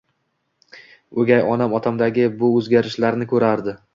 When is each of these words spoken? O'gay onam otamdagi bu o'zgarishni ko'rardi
O'gay 1.23 1.51
onam 1.57 1.77
otamdagi 1.81 2.27
bu 2.41 2.51
o'zgarishni 2.61 3.31
ko'rardi 3.35 3.79